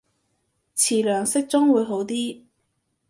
[0.75, 2.41] 詞量適中會好啲